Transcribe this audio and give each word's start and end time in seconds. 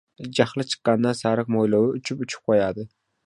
Jahli 0.37 0.63
chiqqanidan 0.69 1.17
sariq 1.19 1.53
mo‘ylovi 1.57 1.93
uchib-uchib 1.99 2.51
qo‘yadi. 2.53 2.89